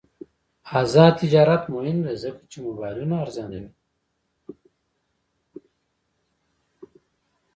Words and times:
آزاد 0.79 1.13
تجارت 1.21 1.63
مهم 1.75 1.97
دی 2.05 2.13
ځکه 2.23 2.41
چې 2.51 2.57
موبایلونه 2.65 3.15
ارزانوي. 3.23 3.71